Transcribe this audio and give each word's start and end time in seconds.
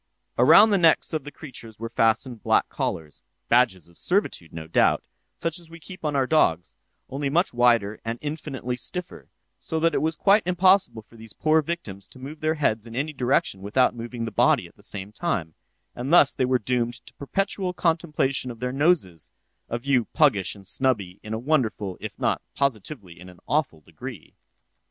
Around 0.39 0.71
the 0.71 0.79
necks 0.79 1.13
of 1.13 1.25
the 1.25 1.31
creatures 1.31 1.77
were 1.77 1.87
fastened 1.87 2.41
black 2.41 2.67
collars, 2.69 3.21
(badges 3.49 3.87
of 3.87 3.99
servitude, 3.99 4.51
no 4.51 4.65
doubt,) 4.65 5.03
such 5.35 5.59
as 5.59 5.69
we 5.69 5.79
keep 5.79 6.03
on 6.03 6.15
our 6.15 6.25
dogs, 6.25 6.75
only 7.07 7.29
much 7.29 7.53
wider 7.53 7.99
and 8.03 8.17
infinitely 8.19 8.75
stiffer, 8.77 9.29
so 9.59 9.79
that 9.79 9.93
it 9.93 10.01
was 10.01 10.15
quite 10.15 10.41
impossible 10.47 11.03
for 11.03 11.17
these 11.17 11.33
poor 11.33 11.61
victims 11.61 12.07
to 12.07 12.17
move 12.17 12.39
their 12.39 12.55
heads 12.55 12.87
in 12.87 12.95
any 12.95 13.13
direction 13.13 13.61
without 13.61 13.93
moving 13.93 14.25
the 14.25 14.31
body 14.31 14.65
at 14.65 14.75
the 14.75 14.81
same 14.81 15.11
time; 15.11 15.53
and 15.93 16.11
thus 16.11 16.33
they 16.33 16.45
were 16.45 16.57
doomed 16.57 16.95
to 17.05 17.13
perpetual 17.13 17.71
contemplation 17.71 18.49
of 18.49 18.59
their 18.59 18.71
noses—a 18.73 19.77
view 19.77 20.05
puggish 20.13 20.55
and 20.55 20.65
snubby 20.65 21.19
in 21.21 21.31
a 21.31 21.37
wonderful, 21.37 21.95
if 22.01 22.17
not 22.17 22.41
positively 22.55 23.19
in 23.19 23.29
an 23.29 23.37
awful 23.47 23.81
degree. 23.81 24.33